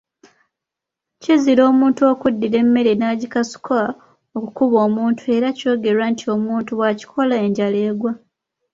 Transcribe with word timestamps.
Kizira 1.21 1.61
omuntu 1.71 2.01
okuddira 2.11 2.57
emmere 2.63 2.91
n’agikasuka 2.95 3.79
okukuba 4.37 4.77
omuntu 4.87 5.23
era 5.35 5.47
kyogerwa 5.57 6.05
nti 6.13 6.25
omuntu 6.35 6.71
bw’akikola 6.77 7.35
enjala 7.45 7.79
egwa. 7.89 8.11